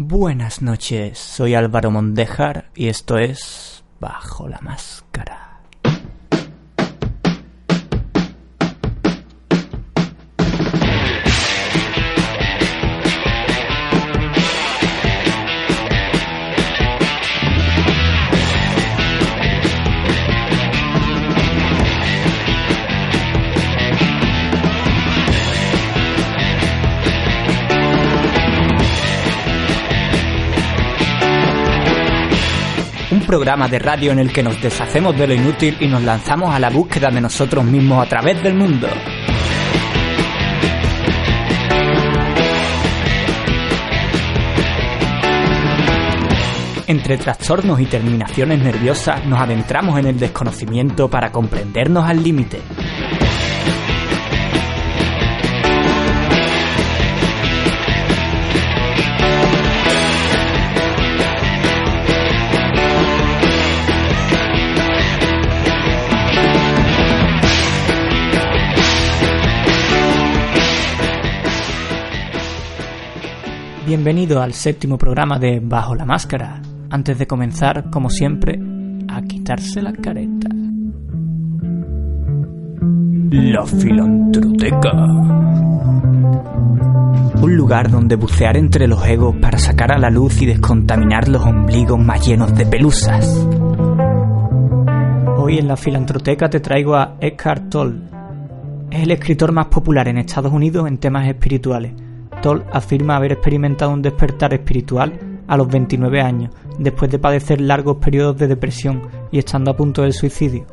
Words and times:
Buenas 0.00 0.62
noches, 0.62 1.18
soy 1.18 1.56
Álvaro 1.56 1.90
Mondejar 1.90 2.70
y 2.76 2.86
esto 2.86 3.18
es 3.18 3.82
Bajo 3.98 4.48
la 4.48 4.60
Máscara. 4.60 5.47
Programa 33.28 33.68
de 33.68 33.78
radio 33.78 34.12
en 34.12 34.20
el 34.20 34.32
que 34.32 34.42
nos 34.42 34.58
deshacemos 34.58 35.14
de 35.14 35.26
lo 35.26 35.34
inútil 35.34 35.76
y 35.80 35.86
nos 35.86 36.02
lanzamos 36.02 36.54
a 36.54 36.58
la 36.58 36.70
búsqueda 36.70 37.10
de 37.10 37.20
nosotros 37.20 37.62
mismos 37.62 38.02
a 38.02 38.08
través 38.08 38.42
del 38.42 38.54
mundo. 38.54 38.88
Entre 46.86 47.18
trastornos 47.18 47.78
y 47.82 47.84
terminaciones 47.84 48.62
nerviosas 48.62 49.26
nos 49.26 49.38
adentramos 49.38 49.98
en 49.98 50.06
el 50.06 50.18
desconocimiento 50.18 51.10
para 51.10 51.30
comprendernos 51.30 52.08
al 52.08 52.22
límite. 52.22 52.62
Bienvenido 73.88 74.42
al 74.42 74.52
séptimo 74.52 74.98
programa 74.98 75.38
de 75.38 75.60
Bajo 75.60 75.94
la 75.94 76.04
Máscara. 76.04 76.60
Antes 76.90 77.18
de 77.18 77.26
comenzar, 77.26 77.88
como 77.88 78.10
siempre, 78.10 78.60
a 79.08 79.22
quitarse 79.22 79.80
la 79.80 79.94
careta. 79.94 80.50
La 83.30 83.64
filantroteca. 83.64 84.92
Un 87.40 87.56
lugar 87.56 87.90
donde 87.90 88.16
bucear 88.16 88.58
entre 88.58 88.86
los 88.86 89.06
egos 89.06 89.34
para 89.40 89.56
sacar 89.56 89.90
a 89.92 89.98
la 89.98 90.10
luz 90.10 90.42
y 90.42 90.44
descontaminar 90.44 91.26
los 91.28 91.46
ombligos 91.46 91.98
más 91.98 92.26
llenos 92.26 92.54
de 92.54 92.66
pelusas. 92.66 93.48
Hoy 95.38 95.56
en 95.56 95.66
la 95.66 95.78
filantroteca 95.78 96.50
te 96.50 96.60
traigo 96.60 96.94
a 96.94 97.16
Eckhart 97.22 97.70
Tolle. 97.70 98.00
Es 98.90 99.02
el 99.04 99.12
escritor 99.12 99.50
más 99.52 99.68
popular 99.68 100.08
en 100.08 100.18
Estados 100.18 100.52
Unidos 100.52 100.86
en 100.86 100.98
temas 100.98 101.26
espirituales 101.26 101.94
Toll 102.40 102.64
afirma 102.72 103.16
haber 103.16 103.32
experimentado 103.32 103.92
un 103.92 104.02
despertar 104.02 104.54
espiritual 104.54 105.18
a 105.46 105.56
los 105.56 105.68
29 105.68 106.20
años, 106.20 106.52
después 106.78 107.10
de 107.10 107.18
padecer 107.18 107.60
largos 107.60 107.96
periodos 107.96 108.36
de 108.38 108.48
depresión 108.48 109.02
y 109.30 109.38
estando 109.38 109.70
a 109.70 109.76
punto 109.76 110.02
del 110.02 110.12
suicidio. 110.12 110.66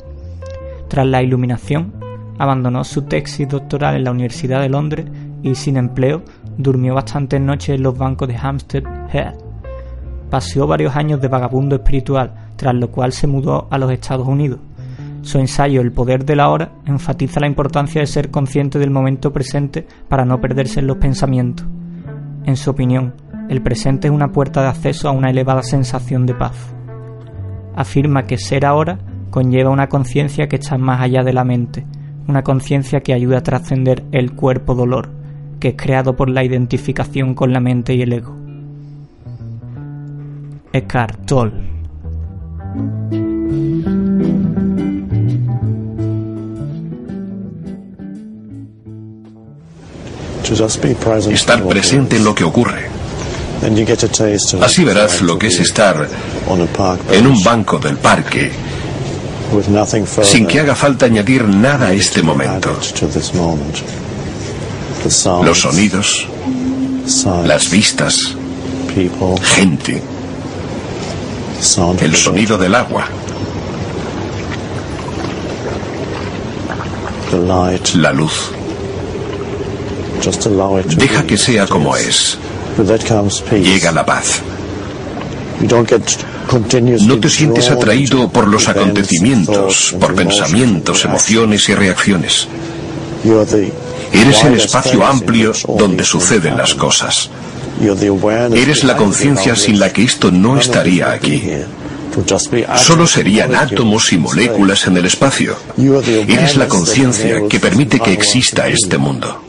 Tras 0.88 1.08
la 1.08 1.24
iluminación, 1.24 1.94
abandonó 2.38 2.84
su 2.84 3.04
tesis 3.04 3.48
doctoral 3.48 3.96
en 3.96 4.04
la 4.04 4.12
Universidad 4.12 4.62
de 4.62 4.70
Londres 4.70 5.06
y, 5.42 5.56
sin 5.56 5.78
empleo, 5.78 6.22
durmió 6.58 6.94
bastantes 6.94 7.42
noches 7.42 7.76
en 7.76 7.84
los 7.84 7.98
bancos 7.98 8.28
de 8.28 8.38
Hampstead 8.38 8.84
Head. 9.14 9.36
Paseó 10.30 10.68
varios 10.68 10.96
años 10.96 11.22
de 11.22 11.28
vagabundo 11.28 11.76
espiritual, 11.76 12.34
tras 12.56 12.76
lo 12.76 12.92
cual 12.92 13.12
se 13.14 13.28
mudó 13.28 13.68
a 13.72 13.78
los 13.78 13.92
Estados 13.92 14.28
Unidos. 14.28 14.60
Su 15.26 15.40
ensayo 15.40 15.82
El 15.82 15.92
poder 15.92 16.24
de 16.24 16.36
la 16.36 16.50
hora 16.50 16.74
enfatiza 16.86 17.40
la 17.40 17.48
importancia 17.48 18.00
de 18.00 18.06
ser 18.06 18.30
consciente 18.30 18.78
del 18.78 18.92
momento 18.92 19.34
presente 19.34 19.88
para 20.08 20.24
no 20.24 20.40
perderse 20.40 20.82
en 20.82 20.88
los 20.88 20.98
pensamientos. 20.98 21.66
En 22.46 22.56
su 22.56 22.70
opinión, 22.70 23.16
el 23.50 23.64
presente 23.64 24.08
es 24.08 24.14
una 24.14 24.32
puerta 24.32 24.62
de 24.62 24.68
acceso 24.68 25.10
a 25.10 25.12
una 25.12 25.32
elevada 25.32 25.64
sensación 25.64 26.28
de 26.28 26.36
paz. 26.36 26.76
Afirma 27.76 28.28
que 28.28 28.38
ser 28.38 28.68
ahora 28.68 29.00
conlleva 29.32 29.72
una 29.72 29.90
conciencia 29.90 30.48
que 30.48 30.58
está 30.58 30.78
más 30.78 31.02
allá 31.02 31.24
de 31.24 31.34
la 31.34 31.44
mente, 31.44 31.88
una 32.28 32.44
conciencia 32.44 33.00
que 33.00 33.14
ayuda 33.14 33.40
a 33.40 33.44
trascender 33.44 34.04
el 34.12 34.34
cuerpo 34.34 34.76
dolor, 34.76 35.10
que 35.60 35.70
es 35.70 35.76
creado 35.76 36.16
por 36.16 36.30
la 36.30 36.46
identificación 36.46 37.34
con 37.34 37.52
la 37.52 37.60
mente 37.60 37.96
y 37.96 38.04
el 38.04 38.14
ego. 38.14 38.38
Eckhart 40.72 41.26
Tolle 41.26 41.76
Estar 51.34 51.64
presente 51.64 52.18
en 52.18 52.24
lo 52.24 52.34
que 52.36 52.44
ocurre. 52.44 52.90
Así 54.62 54.84
verás 54.84 55.22
lo 55.22 55.38
que 55.40 55.48
es 55.48 55.60
estar 55.60 56.08
en 57.12 57.28
un 57.28 57.44
banco 57.44 57.80
del 57.80 57.98
parque 57.98 58.52
sin 60.24 60.46
que 60.48 60.60
haga 60.60 60.76
falta 60.76 61.06
añadir 61.06 61.44
nada 61.48 61.88
a 61.88 61.94
este 61.94 62.22
momento. 62.22 62.78
Los 65.44 65.62
sonidos, 65.62 66.28
las 67.46 67.70
vistas, 67.70 68.36
gente, 69.56 70.02
el 72.02 72.16
sonido 72.16 72.58
del 72.58 72.76
agua, 72.76 73.08
la 77.96 78.12
luz. 78.14 78.55
Deja 80.98 81.24
que 81.24 81.38
sea 81.38 81.68
como 81.68 81.96
es. 81.96 82.38
Llega 83.52 83.92
la 83.92 84.06
paz. 84.06 84.42
No 87.02 87.20
te 87.20 87.30
sientes 87.30 87.70
atraído 87.70 88.30
por 88.30 88.48
los 88.48 88.68
acontecimientos, 88.68 89.96
por 90.00 90.14
pensamientos, 90.16 91.06
emociones 91.06 91.70
y 91.70 91.76
reacciones. 91.76 92.48
Eres 94.12 94.44
el 94.44 94.54
espacio 94.56 95.06
amplio 95.06 95.54
donde 95.78 96.04
suceden 96.04 96.58
las 96.58 96.76
cosas. 96.76 97.30
Eres 98.54 98.84
la 98.84 98.96
conciencia 98.96 99.56
sin 99.56 99.80
la 99.80 99.92
que 99.92 100.04
esto 100.04 100.32
no 100.32 100.58
estaría 100.58 101.12
aquí. 101.12 101.44
Solo 102.78 103.08
serían 103.08 103.56
átomos 103.56 104.14
y 104.14 104.18
moléculas 104.18 104.88
en 104.88 104.98
el 104.98 105.06
espacio. 105.06 105.56
Eres 106.28 106.56
la 106.56 106.68
conciencia 106.68 107.42
que 107.50 107.60
permite 107.60 108.00
que 108.00 108.14
exista 108.14 108.68
este 108.68 108.98
mundo. 108.98 109.45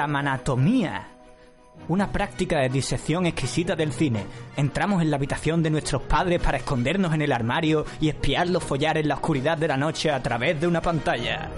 Fotogramanatomía. 0.00 1.08
Una 1.88 2.10
práctica 2.10 2.58
de 2.60 2.70
disección 2.70 3.26
exquisita 3.26 3.76
del 3.76 3.92
cine. 3.92 4.24
Entramos 4.56 5.02
en 5.02 5.10
la 5.10 5.16
habitación 5.16 5.62
de 5.62 5.68
nuestros 5.68 6.00
padres 6.00 6.40
para 6.40 6.56
escondernos 6.56 7.12
en 7.12 7.20
el 7.20 7.32
armario 7.32 7.84
y 8.00 8.08
espiarlos 8.08 8.64
follar 8.64 8.96
en 8.96 9.08
la 9.08 9.16
oscuridad 9.16 9.58
de 9.58 9.68
la 9.68 9.76
noche 9.76 10.10
a 10.10 10.22
través 10.22 10.58
de 10.58 10.66
una 10.66 10.80
pantalla. 10.80 11.50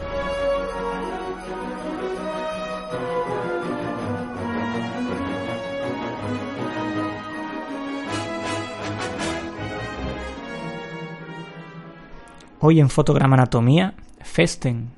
Hoy 12.58 12.80
en 12.80 12.90
Fotogramanatomía, 12.90 13.94
Festen, 14.20 14.90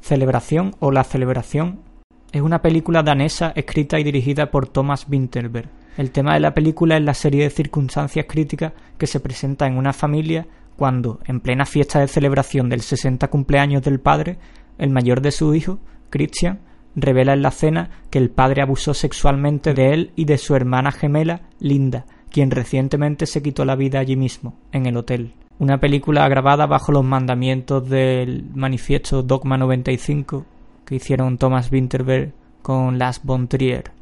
celebración 0.00 0.74
o 0.80 0.90
la 0.90 1.04
celebración 1.04 1.91
es 2.32 2.40
una 2.40 2.62
película 2.62 3.02
danesa 3.02 3.52
escrita 3.54 4.00
y 4.00 4.04
dirigida 4.04 4.50
por 4.50 4.66
Thomas 4.66 5.06
Winterberg. 5.08 5.68
El 5.98 6.10
tema 6.10 6.32
de 6.32 6.40
la 6.40 6.54
película 6.54 6.96
es 6.96 7.02
la 7.02 7.12
serie 7.12 7.44
de 7.44 7.50
circunstancias 7.50 8.24
críticas 8.26 8.72
que 8.96 9.06
se 9.06 9.20
presenta 9.20 9.66
en 9.66 9.76
una 9.76 9.92
familia 9.92 10.46
cuando, 10.76 11.20
en 11.26 11.40
plena 11.40 11.66
fiesta 11.66 12.00
de 12.00 12.08
celebración 12.08 12.70
del 12.70 12.80
60 12.80 13.28
cumpleaños 13.28 13.82
del 13.82 14.00
padre, 14.00 14.38
el 14.78 14.88
mayor 14.88 15.20
de 15.20 15.30
su 15.30 15.54
hijo, 15.54 15.78
Christian, 16.08 16.60
revela 16.96 17.34
en 17.34 17.42
la 17.42 17.50
cena 17.50 17.90
que 18.10 18.18
el 18.18 18.30
padre 18.30 18.62
abusó 18.62 18.94
sexualmente 18.94 19.74
de 19.74 19.92
él 19.92 20.12
y 20.16 20.24
de 20.24 20.38
su 20.38 20.56
hermana 20.56 20.90
gemela, 20.90 21.42
Linda, 21.60 22.06
quien 22.30 22.50
recientemente 22.50 23.26
se 23.26 23.42
quitó 23.42 23.66
la 23.66 23.76
vida 23.76 23.98
allí 23.98 24.16
mismo, 24.16 24.54
en 24.72 24.86
el 24.86 24.96
hotel. 24.96 25.34
Una 25.58 25.78
película 25.78 26.26
grabada 26.28 26.66
bajo 26.66 26.92
los 26.92 27.04
mandamientos 27.04 27.86
del 27.86 28.46
manifiesto 28.54 29.22
Dogma 29.22 29.58
95 29.58 30.46
que 30.84 30.96
hicieron 30.96 31.38
Thomas 31.38 31.70
Winterberg 31.70 32.32
con 32.62 32.98
Las 32.98 33.22
von 33.24 33.48
Trier. 33.48 33.92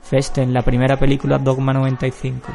Festen, 0.00 0.52
la 0.54 0.62
primera 0.62 0.98
película 0.98 1.38
Dogma 1.38 1.72
95. 1.72 2.52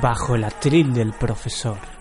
bajo 0.00 0.36
el 0.36 0.44
atril 0.44 0.92
del 0.92 1.12
profesor. 1.12 1.97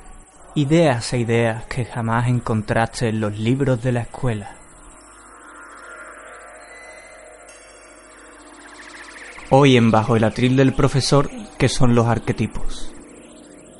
Ideas 0.57 1.13
e 1.13 1.19
ideas 1.19 1.65
que 1.65 1.85
jamás 1.85 2.27
encontraste 2.27 3.09
en 3.09 3.19
los 3.19 3.37
libros 3.37 3.83
de 3.83 3.91
la 3.91 4.01
escuela. 4.01 4.55
Hoy 9.51 9.77
en 9.77 9.91
Bajo 9.91 10.15
el 10.15 10.23
atril 10.23 10.57
del 10.57 10.73
profesor, 10.73 11.29
¿qué 11.59 11.69
son 11.69 11.93
los 11.93 12.07
arquetipos? 12.07 12.91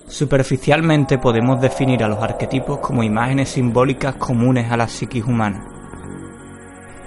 Superficialmente 0.07 1.17
podemos 1.17 1.59
definir 1.59 2.03
a 2.03 2.07
los 2.07 2.21
arquetipos 2.21 2.77
como 2.77 3.01
imágenes 3.01 3.49
simbólicas 3.49 4.13
comunes 4.13 4.71
a 4.71 4.77
la 4.77 4.87
psiquis 4.87 5.25
humana. 5.25 5.65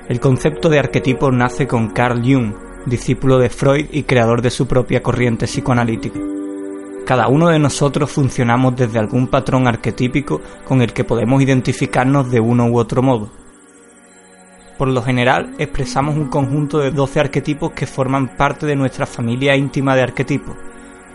El 0.08 0.18
concepto 0.18 0.68
de 0.68 0.80
arquetipos 0.80 1.32
nace 1.32 1.68
con 1.68 1.90
Carl 1.90 2.20
Jung, 2.24 2.54
discípulo 2.86 3.38
de 3.38 3.50
Freud 3.50 3.86
y 3.92 4.02
creador 4.02 4.42
de 4.42 4.50
su 4.50 4.66
propia 4.66 5.00
corriente 5.00 5.46
psicoanalítica. 5.46 6.18
Cada 7.10 7.26
uno 7.26 7.48
de 7.48 7.58
nosotros 7.58 8.08
funcionamos 8.08 8.76
desde 8.76 9.00
algún 9.00 9.26
patrón 9.26 9.66
arquetípico 9.66 10.40
con 10.64 10.80
el 10.80 10.92
que 10.92 11.02
podemos 11.02 11.42
identificarnos 11.42 12.30
de 12.30 12.38
uno 12.38 12.68
u 12.68 12.78
otro 12.78 13.02
modo. 13.02 13.32
Por 14.78 14.86
lo 14.86 15.02
general, 15.02 15.56
expresamos 15.58 16.14
un 16.14 16.28
conjunto 16.28 16.78
de 16.78 16.92
12 16.92 17.18
arquetipos 17.18 17.72
que 17.72 17.88
forman 17.88 18.36
parte 18.36 18.64
de 18.64 18.76
nuestra 18.76 19.06
familia 19.06 19.56
íntima 19.56 19.96
de 19.96 20.02
arquetipos, 20.02 20.54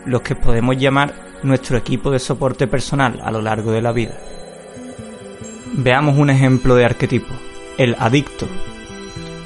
los 0.05 0.19
que 0.19 0.35
podemos 0.35 0.75
llamar 0.75 1.13
nuestro 1.43 1.77
equipo 1.77 2.11
de 2.11 2.19
soporte 2.19 2.67
personal 2.67 3.21
a 3.23 3.31
lo 3.31 3.41
largo 3.41 3.71
de 3.71 3.81
la 3.81 3.93
vida. 3.93 4.17
Veamos 5.75 6.17
un 6.17 6.29
ejemplo 6.29 6.75
de 6.75 6.83
arquetipo, 6.83 7.33
el 7.77 7.95
adicto, 7.99 8.49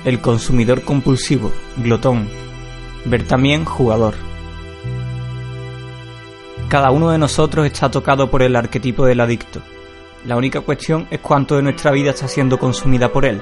el 0.04 0.20
consumidor 0.20 0.82
compulsivo, 0.82 1.52
glotón, 1.78 2.28
ver 3.06 3.22
también 3.28 3.66
jugador. 3.66 4.29
Cada 6.70 6.92
uno 6.92 7.10
de 7.10 7.18
nosotros 7.18 7.66
está 7.66 7.90
tocado 7.90 8.30
por 8.30 8.44
el 8.44 8.56
arquetipo 8.56 9.04
del 9.04 9.22
adicto. 9.22 9.60
La 10.26 10.38
única 10.38 10.62
cuestión 10.62 11.08
es 11.10 11.20
cuánto 11.20 11.56
de 11.56 11.64
nuestra 11.64 11.90
vida 11.90 12.12
está 12.12 12.28
siendo 12.28 12.60
consumida 12.60 13.12
por 13.12 13.26
él. 13.26 13.42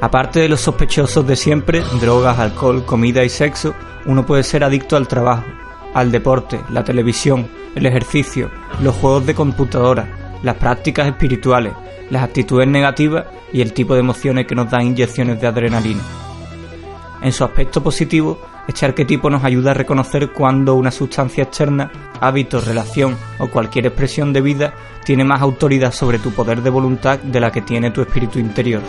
Aparte 0.00 0.40
de 0.40 0.48
los 0.48 0.60
sospechosos 0.60 1.24
de 1.24 1.36
siempre, 1.36 1.84
drogas, 2.00 2.40
alcohol, 2.40 2.84
comida 2.84 3.22
y 3.22 3.28
sexo, 3.28 3.76
uno 4.06 4.26
puede 4.26 4.42
ser 4.42 4.64
adicto 4.64 4.96
al 4.96 5.06
trabajo, 5.06 5.44
al 5.94 6.10
deporte, 6.10 6.60
la 6.70 6.82
televisión, 6.82 7.46
el 7.76 7.86
ejercicio, 7.86 8.50
los 8.80 8.96
juegos 8.96 9.24
de 9.24 9.36
computadora, 9.36 10.32
las 10.42 10.56
prácticas 10.56 11.06
espirituales, 11.06 11.74
las 12.10 12.24
actitudes 12.24 12.66
negativas 12.66 13.26
y 13.52 13.60
el 13.60 13.72
tipo 13.72 13.94
de 13.94 14.00
emociones 14.00 14.48
que 14.48 14.56
nos 14.56 14.68
dan 14.68 14.82
inyecciones 14.82 15.40
de 15.40 15.46
adrenalina. 15.46 16.02
En 17.22 17.30
su 17.30 17.44
aspecto 17.44 17.80
positivo, 17.80 18.40
este 18.68 18.86
arquetipo 18.86 19.28
nos 19.28 19.44
ayuda 19.44 19.72
a 19.72 19.74
reconocer 19.74 20.30
cuando 20.30 20.74
una 20.74 20.90
sustancia 20.90 21.44
externa, 21.44 21.90
hábito, 22.20 22.60
relación 22.60 23.16
o 23.38 23.48
cualquier 23.48 23.86
expresión 23.86 24.32
de 24.32 24.40
vida 24.40 24.74
tiene 25.04 25.24
más 25.24 25.42
autoridad 25.42 25.92
sobre 25.92 26.18
tu 26.18 26.32
poder 26.32 26.62
de 26.62 26.70
voluntad 26.70 27.18
de 27.18 27.40
la 27.40 27.50
que 27.50 27.62
tiene 27.62 27.90
tu 27.90 28.02
espíritu 28.02 28.38
interior. 28.38 28.82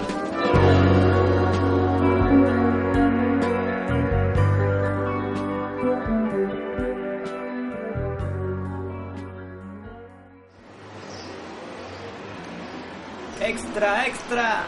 Extra, 13.41 14.05
extra. 14.05 14.63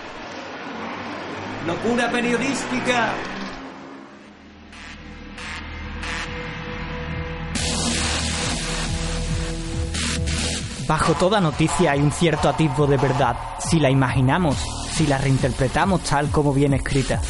Locura 1.66 2.12
periodística. 2.12 3.35
Bajo 10.88 11.14
toda 11.14 11.42
noticia 11.42 11.92
hay 11.92 12.00
un 12.00 12.12
cierto 12.12 12.48
atisbo 12.48 12.86
de 12.86 12.98
verdad, 12.98 13.36
si 13.58 13.80
la 13.80 13.90
imaginamos, 13.90 14.56
si 14.92 15.08
la 15.08 15.18
reinterpretamos 15.18 16.02
tal 16.02 16.30
como 16.30 16.54
viene 16.54 16.78
escrita. 16.78 17.22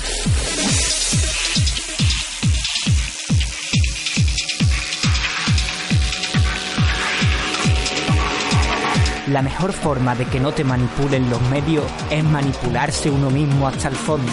La 9.28 9.42
mejor 9.42 9.72
forma 9.72 10.16
de 10.16 10.26
que 10.26 10.40
no 10.40 10.52
te 10.52 10.64
manipulen 10.64 11.30
los 11.30 11.42
medios 11.44 11.86
es 12.10 12.24
manipularse 12.24 13.10
uno 13.10 13.30
mismo 13.30 13.68
hasta 13.68 13.88
el 13.88 13.96
fondo. 13.96 14.32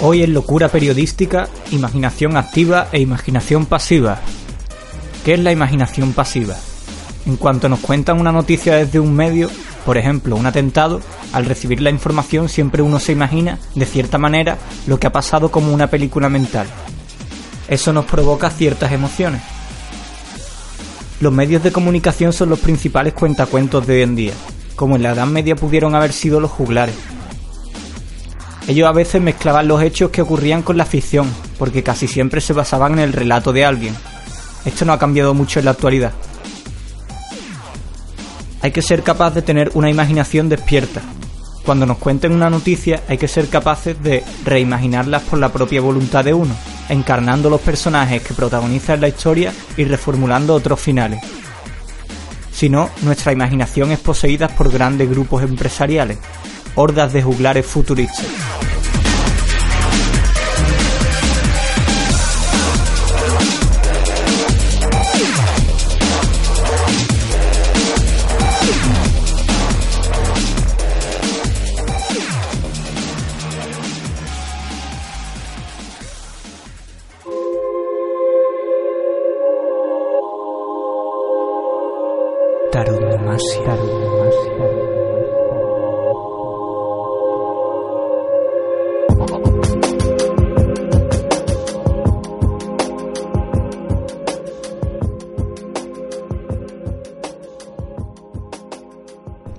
Hoy 0.00 0.22
en 0.22 0.32
Locura 0.32 0.68
Periodística, 0.68 1.48
imaginación 1.72 2.36
activa 2.36 2.86
e 2.92 3.00
imaginación 3.00 3.66
pasiva. 3.66 4.20
¿Qué 5.24 5.34
es 5.34 5.40
la 5.40 5.50
imaginación 5.50 6.12
pasiva? 6.12 6.54
En 7.26 7.36
cuanto 7.36 7.68
nos 7.68 7.80
cuentan 7.80 8.20
una 8.20 8.30
noticia 8.30 8.76
desde 8.76 9.00
un 9.00 9.12
medio, 9.12 9.50
por 9.84 9.98
ejemplo, 9.98 10.36
un 10.36 10.46
atentado, 10.46 11.00
al 11.32 11.46
recibir 11.46 11.80
la 11.82 11.90
información 11.90 12.48
siempre 12.48 12.80
uno 12.80 13.00
se 13.00 13.10
imagina, 13.10 13.58
de 13.74 13.86
cierta 13.86 14.18
manera, 14.18 14.56
lo 14.86 15.00
que 15.00 15.08
ha 15.08 15.12
pasado 15.12 15.50
como 15.50 15.74
una 15.74 15.88
película 15.88 16.28
mental. 16.28 16.68
Eso 17.66 17.92
nos 17.92 18.04
provoca 18.04 18.50
ciertas 18.50 18.92
emociones. 18.92 19.42
Los 21.20 21.32
medios 21.32 21.64
de 21.64 21.72
comunicación 21.72 22.32
son 22.32 22.50
los 22.50 22.60
principales 22.60 23.14
cuentacuentos 23.14 23.84
de 23.84 23.96
hoy 23.96 24.02
en 24.02 24.14
día, 24.14 24.32
como 24.76 24.94
en 24.94 25.02
la 25.02 25.10
Edad 25.10 25.26
Media 25.26 25.56
pudieron 25.56 25.96
haber 25.96 26.12
sido 26.12 26.38
los 26.38 26.52
juglares. 26.52 26.94
Ellos 28.68 28.86
a 28.86 28.92
veces 28.92 29.20
mezclaban 29.20 29.66
los 29.66 29.82
hechos 29.82 30.10
que 30.10 30.22
ocurrían 30.22 30.62
con 30.62 30.76
la 30.76 30.84
ficción, 30.84 31.28
porque 31.58 31.82
casi 31.82 32.06
siempre 32.06 32.40
se 32.40 32.52
basaban 32.52 32.92
en 32.92 32.98
el 33.00 33.12
relato 33.12 33.52
de 33.52 33.64
alguien. 33.64 33.96
Esto 34.64 34.84
no 34.84 34.92
ha 34.92 34.98
cambiado 34.98 35.34
mucho 35.34 35.58
en 35.58 35.64
la 35.64 35.72
actualidad. 35.72 36.12
Hay 38.62 38.70
que 38.70 38.82
ser 38.82 39.02
capaz 39.02 39.32
de 39.32 39.42
tener 39.42 39.72
una 39.74 39.90
imaginación 39.90 40.48
despierta. 40.48 41.02
Cuando 41.64 41.86
nos 41.86 41.98
cuenten 41.98 42.32
una 42.32 42.48
noticia 42.48 43.02
hay 43.08 43.18
que 43.18 43.26
ser 43.26 43.48
capaces 43.48 44.00
de 44.02 44.22
reimaginarlas 44.44 45.22
por 45.22 45.40
la 45.40 45.52
propia 45.52 45.80
voluntad 45.80 46.24
de 46.24 46.34
uno 46.34 46.54
encarnando 46.88 47.50
los 47.50 47.60
personajes 47.60 48.22
que 48.22 48.34
protagonizan 48.34 49.00
la 49.00 49.08
historia 49.08 49.52
y 49.76 49.84
reformulando 49.84 50.54
otros 50.54 50.80
finales. 50.80 51.20
Si 52.52 52.68
no, 52.68 52.90
nuestra 53.02 53.32
imaginación 53.32 53.92
es 53.92 54.00
poseída 54.00 54.48
por 54.48 54.72
grandes 54.72 55.08
grupos 55.08 55.42
empresariales, 55.42 56.18
hordas 56.78 57.12
de 57.12 57.22
juglares 57.22 57.66
futuristas. 57.66 58.77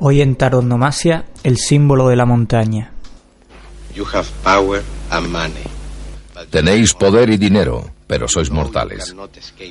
Hoy 0.10 0.24
en 0.24 0.36
Taronomasia, 0.36 1.26
el 1.44 1.58
símbolo 1.60 2.08
de 2.08 2.16
la 2.16 2.26
montaña. 2.26 2.90
Tenéis 6.50 6.96
poder 6.96 7.30
y 7.30 7.38
dinero, 7.38 7.92
pero 8.08 8.28
sois 8.28 8.50
mortales. 8.50 9.16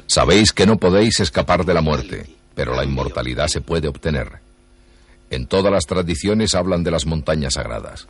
Sabéis 0.07 0.53
que 0.53 0.65
no 0.65 0.77
podéis 0.77 1.19
escapar 1.19 1.65
de 1.65 1.75
la 1.75 1.81
muerte, 1.81 2.25
pero 2.55 2.73
la 2.73 2.85
inmortalidad 2.85 3.49
se 3.49 3.63
puede 3.63 3.89
obtener. 3.89 4.39
En 5.29 5.49
todas 5.49 5.73
las 5.73 5.87
tradiciones 5.87 6.55
hablan 6.55 6.85
de 6.85 6.93
las 6.93 7.05
montañas 7.05 7.55
sagradas. 7.55 8.07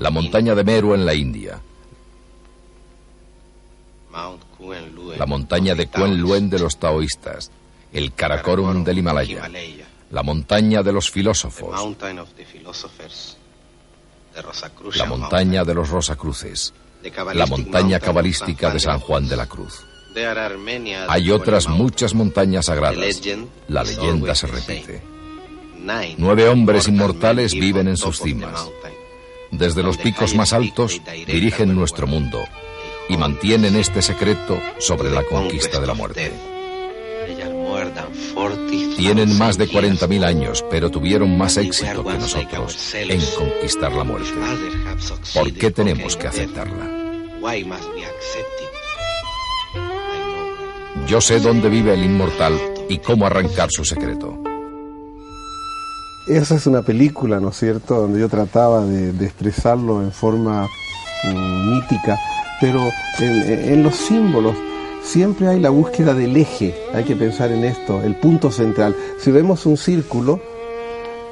La 0.00 0.10
montaña 0.10 0.54
de 0.54 0.64
Meru 0.64 0.92
en 0.92 1.06
la 1.06 1.14
India, 1.14 1.62
la 5.16 5.26
montaña 5.26 5.74
de 5.74 5.86
Kuen 5.86 6.20
Luen 6.20 6.50
de 6.50 6.58
los 6.58 6.76
taoístas, 6.76 7.50
el 7.92 8.12
Karakorum 8.12 8.84
del 8.84 8.98
Himalaya, 8.98 9.50
la 10.10 10.22
montaña 10.22 10.82
de 10.82 10.92
los 10.92 11.10
filósofos, 11.10 11.96
la 14.94 15.04
montaña 15.06 15.64
de 15.64 15.74
los 15.74 15.88
Rosacruces, 15.88 16.74
la 17.34 17.46
montaña 17.46 18.00
cabalística 18.00 18.70
de 18.70 18.80
San 18.80 19.00
Juan 19.00 19.28
de 19.28 19.36
la 19.36 19.46
Cruz. 19.46 19.84
Hay 21.08 21.30
otras 21.30 21.68
muchas 21.68 22.14
montañas 22.14 22.66
sagradas. 22.66 23.22
La 23.68 23.82
leyenda 23.82 24.34
se 24.34 24.46
repite. 24.46 25.02
Nueve 26.18 26.48
hombres 26.48 26.86
inmortales 26.86 27.54
viven 27.54 27.88
en 27.88 27.96
sus 27.96 28.20
cimas. 28.20 28.68
Desde 29.50 29.82
los 29.82 29.96
picos 29.96 30.34
más 30.34 30.52
altos 30.52 31.00
dirigen 31.26 31.74
nuestro 31.74 32.06
mundo 32.06 32.44
y 33.08 33.16
mantienen 33.16 33.76
este 33.76 34.02
secreto 34.02 34.58
sobre 34.78 35.10
la 35.10 35.22
conquista 35.24 35.80
de 35.80 35.86
la 35.86 35.94
muerte. 35.94 36.32
Tienen 38.96 39.38
más 39.38 39.58
de 39.58 39.68
40.000 39.68 40.24
años, 40.24 40.64
pero 40.70 40.90
tuvieron 40.90 41.36
más 41.36 41.56
éxito 41.56 42.04
que 42.04 42.14
nosotros 42.14 42.94
en 42.94 43.20
conquistar 43.36 43.92
la 43.92 44.04
muerte. 44.04 44.30
¿Por 45.34 45.52
qué 45.52 45.70
tenemos 45.70 46.16
que 46.16 46.28
aceptarla? 46.28 46.88
Yo 51.06 51.20
sé 51.20 51.40
dónde 51.40 51.68
vive 51.68 51.94
el 51.94 52.04
inmortal 52.04 52.58
y 52.88 52.98
cómo 52.98 53.26
arrancar 53.26 53.70
su 53.70 53.84
secreto. 53.84 54.38
Esa 56.28 56.54
es 56.54 56.66
una 56.66 56.82
película, 56.82 57.40
¿no 57.40 57.48
es 57.48 57.56
cierto?, 57.56 58.02
donde 58.02 58.20
yo 58.20 58.28
trataba 58.28 58.84
de, 58.84 59.10
expresarlo 59.24 60.02
en 60.02 60.12
forma 60.12 60.68
mm, 61.24 61.74
mítica, 61.74 62.16
pero 62.60 62.90
en, 63.20 63.82
los 63.82 63.96
símbolos 63.96 64.54
siempre 65.02 65.48
hay 65.48 65.60
la 65.60 65.70
búsqueda 65.70 66.14
del 66.14 66.36
eje, 66.36 66.74
hay 66.94 67.04
que 67.04 67.16
pensar 67.16 67.50
en 67.50 67.64
esto, 67.64 68.02
el 68.02 68.14
punto 68.16 68.50
central. 68.50 68.94
Si 69.18 69.30
vemos 69.30 69.66
un 69.66 69.76
círculo 69.76 70.40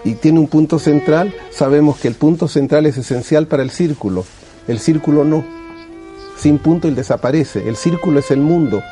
y 0.05 0.15
tiene 0.15 0.41
un 0.41 0.49
punto 0.49 0.79
central, 0.79 1.35
sabemos 1.51 1.99
que 1.99 2.09
el 2.09 2.15
punto 2.15 2.49
central 2.49 2.87
es 2.87 2.97
esencial 2.97 3.47
para 3.47 3.63
el 3.63 3.71
círculo, 3.71 4.25
el 4.67 4.79
círculo 4.79 5.25
no. 5.25 5.45
Sin 6.37 6.59
punto 6.59 6.89
él 6.89 6.95
desaparece, 6.95 7.69
el 7.69 7.77
círculo 7.77 8.19
es 8.21 8.31
el 8.31 8.41
mundo, 8.41 8.83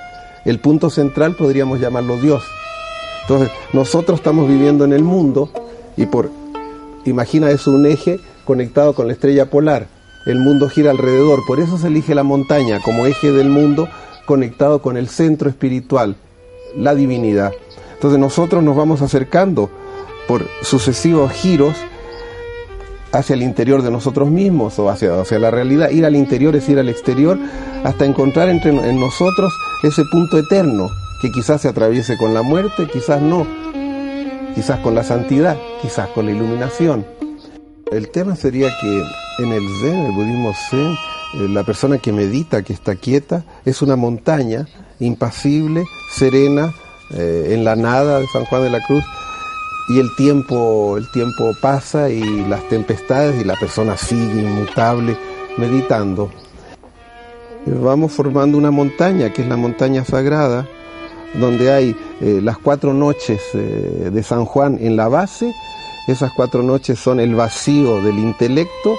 el 0.45 0.61
punto 0.61 0.91
central 0.91 1.35
podríamos 1.35 1.81
llamarlo 1.81 2.17
Dios. 2.17 2.45
Entonces, 3.23 3.51
nosotros 3.73 4.21
estamos 4.21 4.49
viviendo 4.49 4.85
en 4.85 4.93
el 4.93 5.03
mundo 5.03 5.51
y 5.97 6.07
por, 6.07 6.31
imagina 7.05 7.51
eso, 7.51 7.73
un 7.73 7.85
eje 7.85 8.21
conectado 8.45 8.95
con 8.95 9.07
la 9.07 9.13
estrella 9.13 9.51
polar. 9.51 9.98
El 10.29 10.41
mundo 10.41 10.69
gira 10.69 10.91
alrededor, 10.91 11.47
por 11.47 11.59
eso 11.59 11.79
se 11.79 11.87
elige 11.87 12.15
la 12.15 12.23
montaña 12.23 12.81
como 12.85 13.07
eje 13.07 13.33
del 13.33 13.49
mundo 13.49 13.89
conectado 14.27 14.83
con 14.83 14.99
el 14.99 15.09
centro 15.09 15.49
espiritual, 15.49 16.17
la 16.77 16.95
divinidad. 16.95 17.53
Entonces 17.95 18.21
nosotros 18.21 18.63
nos 18.63 18.77
vamos 18.77 19.01
acercando 19.01 19.71
por 20.29 20.45
sucesivos 20.61 21.33
giros 21.33 21.75
hacia 23.11 23.33
el 23.33 23.43
interior 23.43 23.81
de 23.81 23.91
nosotros 23.91 24.29
mismos 24.29 24.79
o 24.79 24.91
hacia, 24.91 25.19
hacia 25.19 25.39
la 25.39 25.51
realidad. 25.51 25.89
Ir 25.89 26.05
al 26.05 26.15
interior 26.15 26.55
es 26.57 26.69
ir 26.69 26.79
al 26.79 26.91
exterior 26.91 27.39
hasta 27.83 28.05
encontrar 28.05 28.51
entre, 28.51 28.71
en 28.71 29.01
nosotros 29.01 29.51
ese 29.83 30.03
punto 30.13 30.37
eterno 30.37 30.91
que 31.23 31.31
quizás 31.31 31.63
se 31.63 31.69
atraviese 31.69 32.19
con 32.19 32.35
la 32.35 32.43
muerte, 32.43 32.87
quizás 32.93 33.23
no, 33.23 33.47
quizás 34.55 34.79
con 34.81 34.95
la 34.95 35.05
santidad, 35.05 35.57
quizás 35.81 36.09
con 36.11 36.27
la 36.27 36.33
iluminación. 36.33 37.07
El 37.90 38.11
tema 38.11 38.37
sería 38.37 38.68
que 38.80 39.02
en 39.38 39.52
el 39.52 39.66
Zen, 39.80 39.99
el 40.07 40.12
budismo 40.12 40.52
Zen, 40.71 40.92
eh, 41.35 41.49
la 41.49 41.64
persona 41.64 41.99
que 41.99 42.12
medita, 42.12 42.62
que 42.62 42.73
está 42.73 42.95
quieta, 42.97 43.45
es 43.64 43.80
una 43.80 43.97
montaña 43.97 44.68
impasible, 45.00 45.85
serena, 46.11 46.75
eh, 47.14 47.54
en 47.54 47.64
la 47.64 47.76
nada 47.76 48.21
de 48.21 48.26
San 48.26 48.45
Juan 48.45 48.64
de 48.64 48.71
la 48.71 48.85
Cruz, 48.87 49.04
y 49.88 49.99
el 49.99 50.14
tiempo, 50.16 50.99
el 50.99 51.11
tiempo 51.12 51.54
pasa 51.62 52.11
y 52.11 52.45
las 52.47 52.68
tempestades 52.68 53.40
y 53.40 53.45
la 53.45 53.54
persona 53.54 53.97
sigue 53.97 54.42
inmutable 54.42 55.16
meditando. 55.57 56.30
Vamos 57.64 58.12
formando 58.12 58.59
una 58.59 58.71
montaña, 58.71 59.33
que 59.33 59.42
es 59.42 59.49
la 59.49 59.57
montaña 59.57 60.04
sagrada, 60.04 60.66
donde 61.35 61.73
hay 61.73 61.97
eh, 62.21 62.40
las 62.42 62.59
cuatro 62.59 62.92
noches 62.92 63.40
eh, 63.54 64.11
de 64.12 64.23
San 64.23 64.45
Juan 64.45 64.78
en 64.80 64.97
la 64.97 65.09
base. 65.09 65.54
Esas 66.09 66.33
cuatro 66.33 66.62
noches 66.62 66.99
son 66.99 67.21
el 67.21 67.35
vacío 67.35 68.03
del 68.03 68.19
intelecto, 68.19 68.97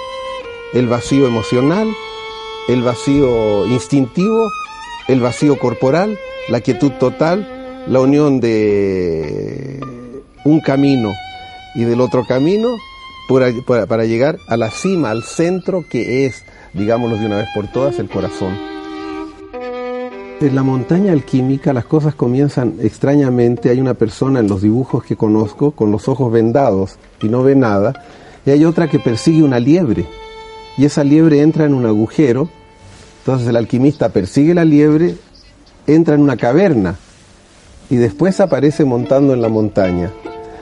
el 0.73 0.87
vacío 0.87 1.25
emocional, 1.25 1.91
el 2.67 2.83
vacío 2.83 3.65
instintivo, 3.65 4.47
el 5.07 5.19
vacío 5.19 5.57
corporal, 5.57 6.19
la 6.49 6.61
quietud 6.61 6.91
total, 6.99 7.83
la 7.87 7.99
unión 7.99 8.39
de 8.39 9.79
un 10.45 10.59
camino 10.59 11.11
y 11.73 11.83
del 11.83 11.99
otro 11.99 12.25
camino 12.27 12.77
para 13.27 14.05
llegar 14.05 14.37
a 14.47 14.55
la 14.55 14.69
cima, 14.69 15.09
al 15.09 15.23
centro 15.23 15.83
que 15.89 16.27
es, 16.27 16.45
digámoslo 16.73 17.17
de 17.17 17.25
una 17.25 17.37
vez 17.37 17.47
por 17.55 17.67
todas, 17.71 17.97
el 17.97 18.07
corazón. 18.07 18.78
En 20.41 20.55
la 20.55 20.63
montaña 20.63 21.11
alquímica 21.11 21.73
las 21.73 21.83
cosas 21.83 22.15
comienzan 22.15 22.75
extrañamente. 22.81 23.69
Hay 23.69 23.81
una 23.81 23.93
persona 23.93 24.39
en 24.39 24.47
los 24.47 24.61
dibujos 24.61 25.03
que 25.03 25.17
conozco 25.17 25.71
con 25.71 25.91
los 25.91 26.07
ojos 26.07 26.31
vendados 26.31 26.95
y 27.21 27.27
no 27.27 27.43
ve 27.43 27.55
nada. 27.55 28.05
Y 28.45 28.51
hay 28.51 28.63
otra 28.63 28.87
que 28.87 28.99
persigue 28.99 29.43
una 29.43 29.59
liebre. 29.59 30.05
Y 30.77 30.85
esa 30.85 31.03
liebre 31.03 31.41
entra 31.41 31.65
en 31.65 31.73
un 31.73 31.85
agujero. 31.85 32.49
Entonces 33.19 33.49
el 33.49 33.57
alquimista 33.57 34.09
persigue 34.09 34.53
la 34.53 34.63
liebre, 34.63 35.17
entra 35.87 36.15
en 36.15 36.21
una 36.21 36.37
caverna 36.37 36.95
y 37.89 37.97
después 37.97 38.39
aparece 38.39 38.85
montando 38.85 39.33
en 39.33 39.41
la 39.41 39.49
montaña. 39.49 40.11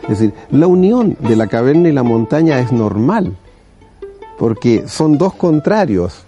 Es 0.03 0.19
decir, 0.19 0.33
la 0.49 0.67
unión 0.67 1.17
de 1.19 1.35
la 1.35 1.47
caverna 1.47 1.89
y 1.89 1.91
la 1.91 2.03
montaña 2.03 2.59
es 2.59 2.71
normal, 2.71 3.35
porque 4.39 4.87
son 4.87 5.17
dos 5.17 5.33
contrarios. 5.33 6.26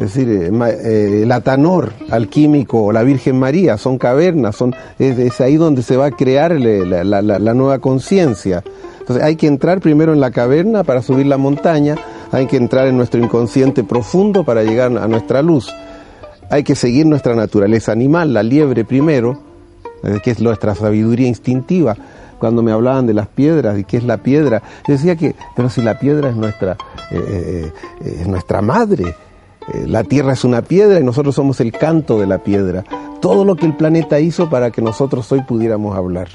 Es 0.00 0.14
decir, 0.14 0.30
eh, 0.30 0.50
eh, 0.50 1.20
el 1.24 1.30
Atanor 1.30 1.92
alquímico 2.08 2.84
o 2.84 2.90
la 2.90 3.02
Virgen 3.02 3.38
María 3.38 3.76
son 3.76 3.98
cavernas, 3.98 4.56
son, 4.56 4.74
es, 4.98 5.38
ahí 5.42 5.58
donde 5.58 5.82
se 5.82 5.98
va 5.98 6.06
a 6.06 6.10
crear 6.10 6.58
la, 6.58 7.54
nueva 7.54 7.80
conciencia. 7.80 8.64
Entonces 9.00 9.22
hay 9.22 9.36
que 9.36 9.46
entrar 9.46 9.80
primero 9.80 10.14
en 10.14 10.20
la 10.20 10.30
caverna 10.30 10.84
para 10.84 11.02
subir 11.02 11.26
la 11.26 11.36
montaña, 11.36 11.96
hay 12.32 12.46
que 12.46 12.56
entrar 12.56 12.86
en 12.86 12.96
nuestro 12.96 13.22
inconsciente 13.22 13.84
profundo 13.84 14.42
para 14.42 14.62
llegar 14.62 14.96
a 14.96 15.06
nuestra 15.06 15.42
luz. 15.42 15.70
Hay 16.48 16.62
que 16.62 16.76
seguir 16.76 17.04
nuestra 17.04 17.34
naturaleza 17.34 17.92
animal, 17.92 18.32
la 18.32 18.42
liebre 18.42 18.86
primero, 18.86 19.38
eh, 20.02 20.20
que 20.24 20.30
es 20.30 20.40
nuestra 20.40 20.74
sabiduría 20.74 21.28
instintiva. 21.28 21.94
Cuando 22.38 22.62
me 22.62 22.72
hablaban 22.72 23.06
de 23.06 23.12
las 23.12 23.28
piedras 23.28 23.78
y 23.78 23.84
qué 23.84 23.98
es 23.98 24.04
la 24.04 24.16
piedra, 24.16 24.62
yo 24.88 24.94
decía 24.94 25.14
que, 25.14 25.34
pero 25.54 25.68
si 25.68 25.82
la 25.82 25.98
piedra 25.98 26.30
es 26.30 26.36
nuestra, 26.36 26.78
es 27.10 28.26
nuestra 28.26 28.62
madre, 28.62 29.14
eh, 29.72 29.86
la 29.86 30.04
Tierra 30.04 30.32
es 30.32 30.44
una 30.44 30.62
piedra 30.62 31.00
y 31.00 31.04
nosotros 31.04 31.34
somos 31.34 31.60
el 31.60 31.72
canto 31.72 32.18
de 32.18 32.26
la 32.26 32.38
piedra. 32.38 32.84
Todo 33.20 33.44
lo 33.44 33.56
que 33.56 33.66
el 33.66 33.76
planeta 33.76 34.18
hizo 34.20 34.48
para 34.48 34.70
que 34.70 34.82
nosotros 34.82 35.30
hoy 35.32 35.42
pudiéramos 35.42 35.96
hablar. 35.96 36.28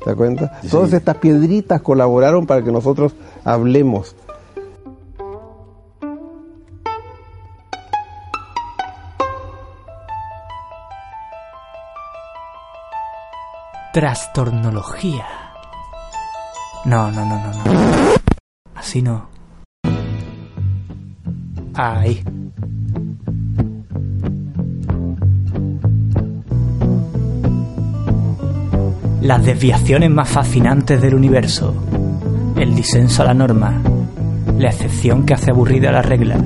¿Te 0.00 0.06
das 0.06 0.16
cuenta? 0.16 0.60
Todas 0.70 0.92
estas 0.92 1.16
piedritas 1.16 1.82
colaboraron 1.82 2.46
para 2.46 2.62
que 2.62 2.72
nosotros 2.72 3.12
hablemos. 3.44 4.16
Trastornología. 13.92 15.26
No, 16.84 17.10
no, 17.10 17.24
no, 17.26 17.36
no, 17.36 17.52
no. 17.52 17.80
Así 18.74 19.02
no. 19.02 19.28
Ahí. 21.74 22.22
Las 29.22 29.44
desviaciones 29.44 30.10
más 30.10 30.30
fascinantes 30.30 31.00
del 31.02 31.14
universo, 31.14 31.74
el 32.56 32.74
disenso 32.74 33.22
a 33.22 33.26
la 33.26 33.34
norma, 33.34 33.80
la 34.58 34.70
excepción 34.70 35.26
que 35.26 35.34
hace 35.34 35.50
aburrida 35.50 35.92
la 35.92 36.00
regla, 36.00 36.38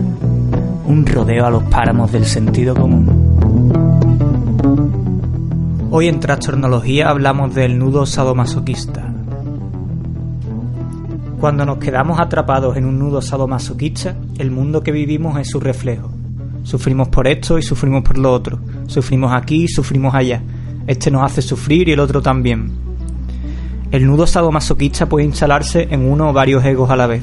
un 0.87 1.07
rodeo 1.07 1.47
a 1.47 1.51
los 1.51 1.63
páramos 1.65 2.11
del 2.11 2.25
sentido 2.25 2.75
común. 2.75 3.31
Hoy 5.93 6.09
en 6.09 6.19
Trastornología 6.19 7.11
hablamos 7.11 7.55
del 7.55 7.79
nudo 7.79 8.07
sadomasoquista. 8.07 9.13
Cuando 11.39 11.65
nos 11.65 11.79
quedamos 11.79 12.19
atrapados 12.19 12.77
en 12.77 12.87
un 12.87 12.99
nudo 12.99 13.23
sadomasoquista, 13.23 14.17
el 14.39 14.51
mundo 14.51 14.83
que 14.83 14.91
vivimos 14.91 15.39
es 15.39 15.49
su 15.49 15.61
reflejo. 15.61 16.11
Sufrimos 16.65 17.09
por 17.09 17.29
esto 17.29 17.57
y 17.57 17.63
sufrimos 17.63 18.03
por 18.03 18.19
lo 18.19 18.33
otro. 18.33 18.59
Sufrimos 18.89 19.33
aquí 19.33 19.65
y 19.65 19.69
sufrimos 19.69 20.13
allá 20.15 20.43
este 20.87 21.11
nos 21.11 21.23
hace 21.23 21.43
sufrir 21.43 21.89
y 21.89 21.93
el 21.93 22.01
otro 22.01 22.23
también. 22.23 22.73
El 23.91 24.07
nudo 24.07 24.27
sadomasoquista 24.27 25.07
puede 25.07 25.25
instalarse 25.25 25.89
en 25.91 26.11
uno 26.11 26.31
o 26.31 26.33
varios 26.33 26.65
egos 26.65 26.91
a 26.91 26.97
la 26.97 27.07
vez. 27.07 27.23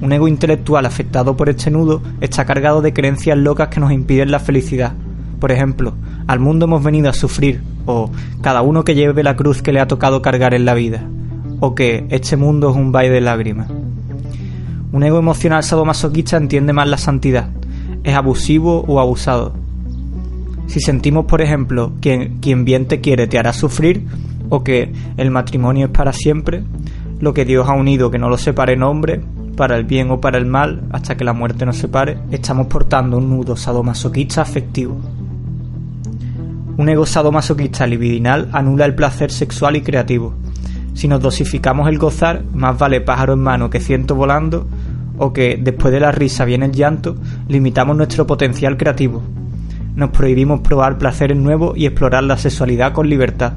Un 0.00 0.12
ego 0.12 0.28
intelectual 0.28 0.86
afectado 0.86 1.36
por 1.36 1.48
este 1.48 1.70
nudo 1.70 2.02
está 2.20 2.44
cargado 2.44 2.82
de 2.82 2.92
creencias 2.92 3.38
locas 3.38 3.68
que 3.68 3.80
nos 3.80 3.92
impiden 3.92 4.30
la 4.30 4.40
felicidad. 4.40 4.94
Por 5.38 5.52
ejemplo, 5.52 5.94
al 6.26 6.40
mundo 6.40 6.64
hemos 6.64 6.82
venido 6.82 7.08
a 7.08 7.12
sufrir, 7.12 7.62
o 7.86 8.10
cada 8.40 8.62
uno 8.62 8.82
que 8.82 8.94
lleve 8.94 9.22
la 9.22 9.36
cruz 9.36 9.62
que 9.62 9.72
le 9.72 9.80
ha 9.80 9.88
tocado 9.88 10.20
cargar 10.20 10.52
en 10.54 10.64
la 10.64 10.74
vida, 10.74 11.06
o 11.60 11.74
que 11.74 12.06
este 12.10 12.36
mundo 12.36 12.70
es 12.70 12.76
un 12.76 12.92
baile 12.92 13.14
de 13.14 13.20
lágrimas. 13.20 13.70
Un 14.92 15.02
ego 15.02 15.18
emocional 15.18 15.62
sadomasoquista 15.62 16.36
entiende 16.36 16.72
más 16.72 16.88
la 16.88 16.98
santidad, 16.98 17.50
es 18.02 18.14
abusivo 18.14 18.84
o 18.86 19.00
abusado, 19.00 19.54
Si 20.70 20.78
sentimos, 20.78 21.24
por 21.24 21.42
ejemplo, 21.42 21.94
que 22.00 22.30
quien 22.40 22.64
bien 22.64 22.86
te 22.86 23.00
quiere 23.00 23.26
te 23.26 23.40
hará 23.40 23.52
sufrir, 23.52 24.06
o 24.50 24.62
que 24.62 24.92
el 25.16 25.32
matrimonio 25.32 25.86
es 25.86 25.90
para 25.90 26.12
siempre, 26.12 26.62
lo 27.18 27.34
que 27.34 27.44
Dios 27.44 27.68
ha 27.68 27.72
unido 27.72 28.12
que 28.12 28.20
no 28.20 28.28
lo 28.28 28.38
separe 28.38 28.76
nombre, 28.76 29.20
para 29.56 29.76
el 29.76 29.82
bien 29.82 30.12
o 30.12 30.20
para 30.20 30.38
el 30.38 30.46
mal, 30.46 30.84
hasta 30.92 31.16
que 31.16 31.24
la 31.24 31.32
muerte 31.32 31.66
nos 31.66 31.76
separe, 31.76 32.18
estamos 32.30 32.68
portando 32.68 33.18
un 33.18 33.30
nudo 33.30 33.56
sadomasoquista 33.56 34.42
afectivo. 34.42 34.96
Un 36.76 36.88
ego 36.88 37.04
sadomasoquista 37.04 37.84
libidinal 37.84 38.48
anula 38.52 38.84
el 38.84 38.94
placer 38.94 39.32
sexual 39.32 39.74
y 39.74 39.80
creativo. 39.80 40.34
Si 40.94 41.08
nos 41.08 41.20
dosificamos 41.20 41.88
el 41.88 41.98
gozar, 41.98 42.44
más 42.54 42.78
vale 42.78 43.00
pájaro 43.00 43.32
en 43.32 43.40
mano 43.40 43.70
que 43.70 43.80
ciento 43.80 44.14
volando, 44.14 44.68
o 45.18 45.32
que 45.32 45.58
después 45.60 45.92
de 45.92 45.98
la 45.98 46.12
risa 46.12 46.44
viene 46.44 46.66
el 46.66 46.72
llanto, 46.72 47.16
limitamos 47.48 47.96
nuestro 47.96 48.24
potencial 48.24 48.76
creativo. 48.76 49.20
Nos 49.94 50.10
prohibimos 50.10 50.60
probar 50.60 50.98
placeres 50.98 51.36
nuevos 51.36 51.76
y 51.76 51.86
explorar 51.86 52.24
la 52.24 52.36
sexualidad 52.36 52.92
con 52.92 53.08
libertad. 53.08 53.54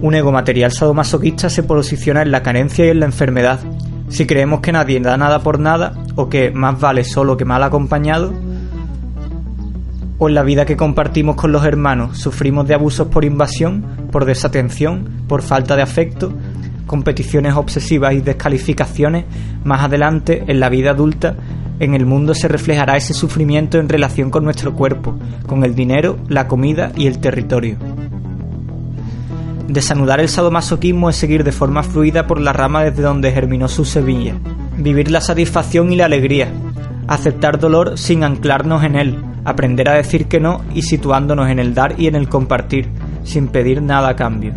Un 0.00 0.14
ego 0.14 0.32
material 0.32 0.70
sadomasoquista 0.70 1.48
se 1.48 1.62
posiciona 1.62 2.22
en 2.22 2.30
la 2.30 2.42
carencia 2.42 2.84
y 2.86 2.90
en 2.90 3.00
la 3.00 3.06
enfermedad. 3.06 3.60
Si 4.08 4.26
creemos 4.26 4.60
que 4.60 4.72
nadie 4.72 5.00
da 5.00 5.16
nada 5.16 5.40
por 5.40 5.58
nada, 5.58 5.94
o 6.14 6.28
que 6.28 6.50
más 6.50 6.78
vale 6.78 7.04
solo 7.04 7.36
que 7.36 7.44
mal 7.44 7.62
acompañado, 7.62 8.32
o 10.18 10.28
en 10.28 10.34
la 10.34 10.42
vida 10.42 10.64
que 10.64 10.76
compartimos 10.76 11.36
con 11.36 11.52
los 11.52 11.64
hermanos 11.64 12.18
sufrimos 12.18 12.68
de 12.68 12.74
abusos 12.74 13.08
por 13.08 13.24
invasión, 13.24 13.84
por 14.12 14.24
desatención, 14.24 15.24
por 15.26 15.42
falta 15.42 15.74
de 15.74 15.82
afecto, 15.82 16.32
competiciones 16.86 17.54
obsesivas 17.54 18.14
y 18.14 18.20
descalificaciones, 18.20 19.24
más 19.64 19.82
adelante, 19.82 20.44
en 20.46 20.60
la 20.60 20.68
vida 20.68 20.90
adulta, 20.90 21.34
en 21.80 21.94
el 21.94 22.06
mundo 22.06 22.34
se 22.34 22.48
reflejará 22.48 22.96
ese 22.96 23.14
sufrimiento 23.14 23.78
en 23.78 23.88
relación 23.88 24.30
con 24.30 24.44
nuestro 24.44 24.74
cuerpo, 24.74 25.18
con 25.46 25.64
el 25.64 25.74
dinero, 25.74 26.18
la 26.28 26.46
comida 26.46 26.92
y 26.96 27.06
el 27.06 27.18
territorio. 27.18 27.76
Desanudar 29.68 30.20
el 30.20 30.28
sadomasoquismo 30.28 31.10
es 31.10 31.16
seguir 31.16 31.42
de 31.42 31.52
forma 31.52 31.82
fluida 31.82 32.26
por 32.26 32.40
la 32.40 32.52
rama 32.52 32.84
desde 32.84 33.02
donde 33.02 33.32
germinó 33.32 33.66
su 33.68 33.84
semilla. 33.84 34.34
Vivir 34.76 35.10
la 35.10 35.20
satisfacción 35.20 35.92
y 35.92 35.96
la 35.96 36.04
alegría. 36.04 36.48
Aceptar 37.08 37.58
dolor 37.58 37.98
sin 37.98 38.24
anclarnos 38.24 38.84
en 38.84 38.94
él. 38.94 39.18
Aprender 39.44 39.88
a 39.88 39.94
decir 39.94 40.26
que 40.26 40.40
no 40.40 40.62
y 40.74 40.82
situándonos 40.82 41.50
en 41.50 41.58
el 41.58 41.74
dar 41.74 41.98
y 41.98 42.06
en 42.06 42.14
el 42.14 42.28
compartir, 42.28 42.88
sin 43.24 43.48
pedir 43.48 43.82
nada 43.82 44.10
a 44.10 44.16
cambio. 44.16 44.54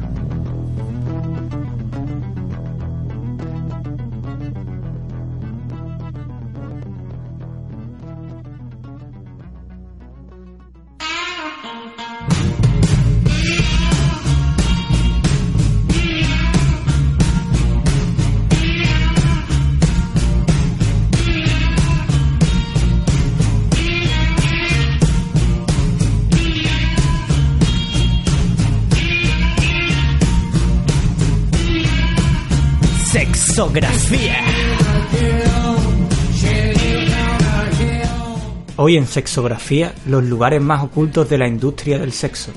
Hoy 38.79 38.95
en 38.95 39.07
Sexografía, 39.07 39.95
los 40.05 40.23
lugares 40.23 40.61
más 40.61 40.83
ocultos 40.83 41.27
de 41.27 41.39
la 41.39 41.47
industria 41.47 41.97
del 41.97 42.13
sexo. 42.13 42.51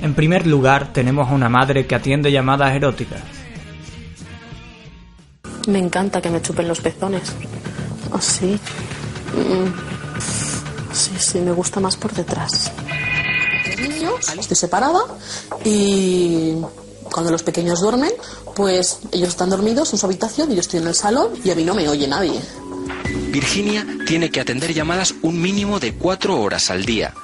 En 0.00 0.14
primer 0.14 0.46
lugar, 0.46 0.94
tenemos 0.94 1.28
a 1.28 1.34
una 1.34 1.50
madre 1.50 1.86
que 1.86 1.94
atiende 1.94 2.32
llamadas 2.32 2.74
eróticas. 2.74 3.20
Me 5.68 5.78
encanta 5.78 6.22
que 6.22 6.30
me 6.30 6.40
chupen 6.40 6.68
los 6.68 6.80
pezones. 6.80 7.34
Así. 8.12 8.58
Mm. 9.36 9.90
Sí, 10.94 11.10
sí, 11.18 11.38
me 11.40 11.52
gusta 11.52 11.80
más 11.80 11.98
por 11.98 12.14
detrás. 12.14 12.72
Estoy 14.38 14.56
separada 14.56 15.00
y 15.66 16.54
cuando 17.12 17.30
los 17.30 17.42
pequeños 17.42 17.80
duermen, 17.80 18.12
pues 18.54 19.00
ellos 19.12 19.28
están 19.28 19.50
dormidos 19.50 19.92
en 19.92 19.98
su 19.98 20.06
habitación 20.06 20.50
y 20.50 20.54
yo 20.54 20.60
estoy 20.60 20.80
en 20.80 20.86
el 20.86 20.94
salón 20.94 21.32
y 21.44 21.50
a 21.50 21.54
mí 21.54 21.62
no 21.62 21.74
me 21.74 21.86
oye 21.90 22.08
nadie. 22.08 22.40
Virginia 23.30 23.86
tiene 24.06 24.30
que 24.30 24.40
atender 24.40 24.72
llamadas 24.72 25.14
un 25.22 25.40
mínimo 25.40 25.80
de 25.80 25.94
cuatro 25.94 26.40
horas 26.40 26.70
al 26.70 26.84
día. 26.84 27.14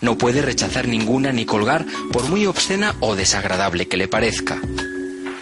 No 0.00 0.18
puede 0.18 0.42
rechazar 0.42 0.86
ninguna 0.86 1.32
ni 1.32 1.46
colgar 1.46 1.84
por 2.12 2.28
muy 2.28 2.46
obscena 2.46 2.94
o 3.00 3.16
desagradable 3.16 3.88
que 3.88 3.96
le 3.96 4.08
parezca. 4.08 4.58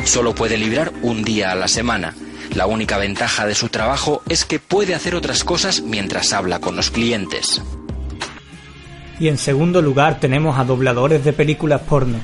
Solo 0.04 0.34
puede 0.34 0.56
librar 0.56 0.92
un 1.02 1.24
día 1.24 1.50
a 1.50 1.54
la 1.54 1.68
semana. 1.68 2.14
La 2.54 2.66
única 2.66 2.98
ventaja 2.98 3.46
de 3.46 3.54
su 3.54 3.68
trabajo 3.68 4.22
es 4.28 4.44
que 4.44 4.58
puede 4.58 4.94
hacer 4.94 5.14
otras 5.14 5.44
cosas 5.44 5.80
mientras 5.80 6.32
habla 6.32 6.60
con 6.60 6.76
los 6.76 6.90
clientes. 6.90 7.62
Y 9.18 9.28
en 9.28 9.38
segundo 9.38 9.82
lugar 9.82 10.20
tenemos 10.20 10.58
a 10.58 10.64
dobladores 10.64 11.24
de 11.24 11.32
películas 11.32 11.80
porno 11.82 12.20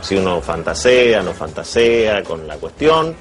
si 0.00 0.16
uno 0.16 0.40
fantasea, 0.40 1.22
no 1.22 1.32
fantasea 1.32 2.22
con 2.22 2.46
la 2.46 2.56
cuestión. 2.56 3.14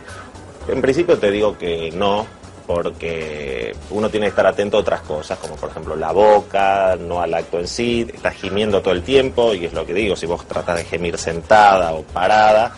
En 0.67 0.81
principio 0.81 1.17
te 1.17 1.31
digo 1.31 1.57
que 1.57 1.91
no, 1.91 2.25
porque 2.67 3.73
uno 3.91 4.09
tiene 4.09 4.25
que 4.25 4.31
estar 4.31 4.45
atento 4.45 4.77
a 4.77 4.81
otras 4.81 5.01
cosas, 5.01 5.39
como 5.39 5.55
por 5.55 5.69
ejemplo 5.69 5.95
la 5.95 6.11
boca, 6.11 6.97
no 6.99 7.21
al 7.21 7.33
acto 7.33 7.59
en 7.59 7.67
sí, 7.67 8.05
estás 8.13 8.35
gimiendo 8.35 8.81
todo 8.81 8.93
el 8.93 9.03
tiempo 9.03 9.53
y 9.53 9.65
es 9.65 9.73
lo 9.73 9.85
que 9.85 9.93
digo, 9.93 10.15
si 10.17 10.25
vos 10.25 10.45
tratas 10.45 10.75
de 10.77 10.83
gemir 10.83 11.17
sentada 11.17 11.93
o 11.93 12.03
parada, 12.03 12.75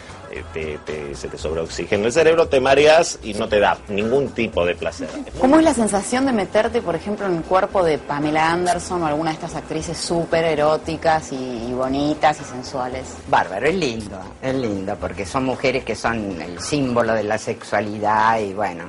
te, 0.54 1.15
se 1.15 1.28
te 1.28 1.38
sobreoxigena 1.38 2.06
el 2.06 2.13
cerebro, 2.13 2.47
te 2.47 2.60
mareas 2.60 3.19
y 3.23 3.34
no 3.34 3.47
te 3.47 3.60
da 3.60 3.78
ningún 3.88 4.30
tipo 4.30 4.65
de 4.65 4.75
placer. 4.75 5.10
¿Cómo 5.39 5.58
es 5.58 5.63
la 5.63 5.73
sensación 5.73 6.25
de 6.25 6.34
meterte, 6.34 6.82
por 6.82 6.95
ejemplo, 6.95 7.25
en 7.25 7.38
el 7.38 7.43
cuerpo 7.43 7.84
de 7.84 7.97
Pamela 7.97 8.52
Anderson 8.52 9.04
o 9.04 9.08
alguna 9.08 9.32
de 9.32 9.36
estas 9.36 9.56
actrices 9.56 9.97
súper 9.97 10.45
eróticas 10.45 11.32
y, 11.32 11.73
bonitas 11.73 12.39
y 12.41 12.43
sensuales? 12.43 13.06
Bárbaro, 13.28 13.67
es 13.67 13.75
lindo, 13.75 14.19
es 14.41 14.56
lindo, 14.56 14.95
porque 14.99 15.25
son 15.25 15.45
mujeres 15.45 15.84
que 15.84 15.95
son 15.95 16.41
el 16.41 16.60
símbolo 16.62 17.13
de 17.13 17.23
la 17.23 17.38
sexualidad 17.38 18.39
y 18.39 18.54
bueno, 18.54 18.86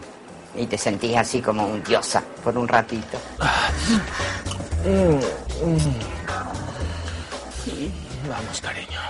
y 0.60 0.66
te 0.66 0.76
sentís 0.76 1.16
así 1.16 1.40
como 1.40 1.66
un 1.66 1.82
diosa 1.82 2.22
por 2.44 2.56
un 2.56 2.68
ratito. 2.68 3.18
Vamos, 8.28 8.60
cariño. 8.60 9.00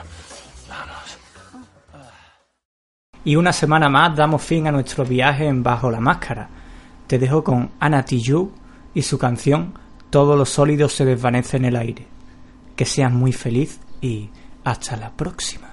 Y 3.24 3.36
una 3.36 3.52
semana 3.52 3.88
más 3.88 4.16
damos 4.16 4.42
fin 4.42 4.66
a 4.66 4.72
nuestro 4.72 5.04
viaje 5.04 5.46
en 5.46 5.62
Bajo 5.62 5.90
la 5.90 6.00
Máscara. 6.00 6.48
Te 7.06 7.18
dejo 7.18 7.44
con 7.44 7.72
Anna 7.80 8.04
Tijoux 8.04 8.52
y 8.94 9.02
su 9.02 9.18
canción 9.18 9.74
Todo 10.10 10.36
lo 10.36 10.44
sólido 10.44 10.88
se 10.88 11.04
desvanece 11.04 11.56
en 11.56 11.66
el 11.66 11.76
aire. 11.76 12.06
Que 12.76 12.84
seas 12.84 13.12
muy 13.12 13.32
feliz 13.32 13.80
y 14.00 14.30
hasta 14.64 14.96
la 14.96 15.10
próxima. 15.10 15.69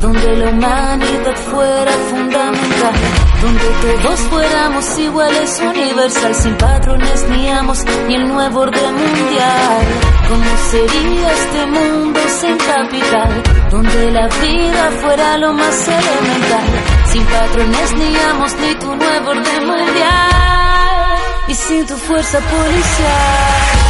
Donde 0.00 0.36
la 0.36 0.50
humanidad 0.50 1.36
fuera 1.50 1.92
fundamental, 2.10 2.94
donde 3.42 4.02
todos 4.02 4.20
fuéramos 4.20 4.98
iguales, 4.98 5.60
universal, 5.60 6.34
sin 6.34 6.54
patrones 6.56 7.28
ni 7.28 7.48
amos, 7.48 7.84
ni 8.06 8.14
el 8.14 8.28
nuevo 8.28 8.60
orden 8.60 8.94
mundial. 8.94 9.84
¿Cómo 10.28 10.44
sería 10.70 11.32
este 11.32 11.66
mundo 11.66 12.20
sin 12.40 12.56
capital, 12.56 13.42
donde 13.70 14.10
la 14.12 14.28
vida 14.28 14.90
fuera 15.02 15.38
lo 15.38 15.52
más 15.52 15.88
elemental, 15.88 16.66
sin 17.06 17.24
patrones 17.24 17.92
ni 17.94 18.16
amos, 18.30 18.54
ni 18.56 18.74
tu 18.74 18.94
nuevo 18.94 19.30
orden 19.30 19.66
mundial, 19.66 21.18
y 21.48 21.54
sin 21.54 21.86
tu 21.86 21.96
fuerza 21.96 22.38
policial? 22.40 23.85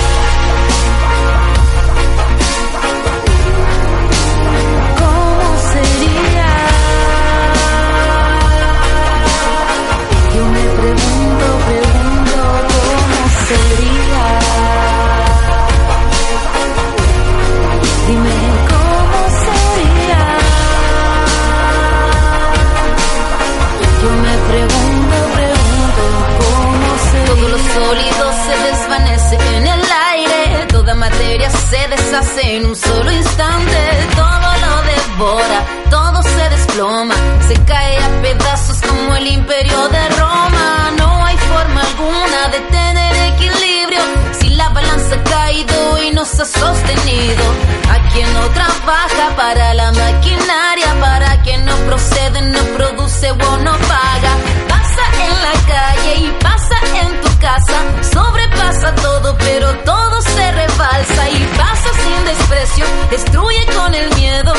Para 49.35 49.75
la 49.75 49.91
maquinaria, 49.93 50.95
para 51.01 51.43
quien 51.43 51.65
no 51.65 51.75
procede, 51.87 52.43
no 52.43 52.61
produce 52.77 53.31
o 53.31 53.57
no 53.59 53.73
paga. 53.73 54.33
Pasa 54.69 55.03
en 55.25 55.35
la 55.47 55.53
calle 55.73 56.15
y 56.27 56.31
pasa 56.43 56.77
en 57.03 57.21
tu 57.21 57.39
casa, 57.39 57.79
sobrepasa 58.13 58.95
todo, 58.97 59.37
pero 59.39 59.73
todo 59.79 60.23
se 60.23 60.53
rebalsa 60.53 61.31
y 61.31 61.39
pasa 61.57 61.89
sin 62.03 62.25
desprecio, 62.25 62.87
destruye 63.11 63.67
con 63.77 63.95
el 63.95 64.15
miedo 64.15 64.53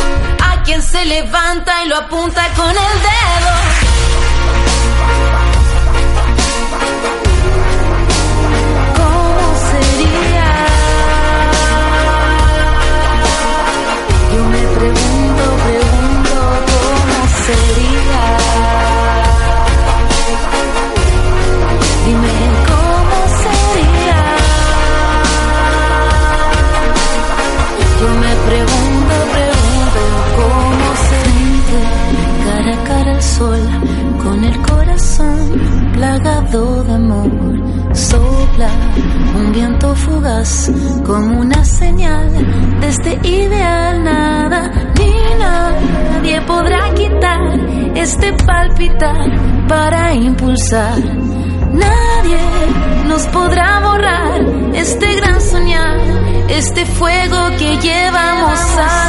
a 0.44 0.64
quien 0.64 0.82
se 0.82 1.06
levanta 1.06 1.84
y 1.84 1.88
lo 1.88 1.98
apunta 1.98 2.48
con 2.56 2.70
el 2.70 2.76
dedo. 2.76 3.54
Sería. 17.48 18.24
Dime 22.06 22.38
cómo 22.70 23.18
sería. 23.44 24.22
Yo 28.00 28.10
me 28.24 28.34
pregunto, 28.50 29.16
pregunto 29.36 30.02
cómo 30.40 30.88
sería. 31.10 31.84
Cara 32.46 32.74
a 32.74 32.84
cara 32.90 33.12
al 33.16 33.24
sol, 33.24 33.62
con 34.24 34.44
el 34.44 34.58
corazón 34.98 35.92
plagado 35.94 36.84
de 36.84 36.94
amor. 36.94 37.30
Sopla 37.94 38.70
un 39.36 39.52
viento 39.54 39.96
fugaz 39.96 40.72
como 41.06 41.42
una 41.42 41.64
señal 41.64 42.32
de 42.80 42.88
este 42.88 43.20
ideal. 43.28 44.04
Nada 44.04 44.72
ni 44.98 45.14
nadie 45.40 46.42
podrá 46.42 46.94
quitar 46.96 47.60
este 47.96 48.34
palpitar 48.46 49.68
para 49.68 50.14
impulsar. 50.16 51.00
Nadie 51.74 52.40
nos 53.08 53.28
podrá 53.28 53.80
borrar 53.82 54.42
este 54.74 55.16
gran 55.16 55.40
soñar, 55.42 55.98
este 56.50 56.86
fuego 56.86 57.50
que 57.60 57.78
llevamos 57.78 58.60
a. 58.80 59.08